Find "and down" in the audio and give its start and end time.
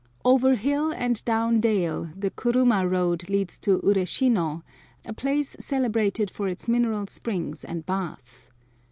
0.91-1.59